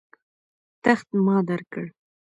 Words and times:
تخت 0.83 1.07
ما 1.25 1.37
درکړ. 1.49 1.85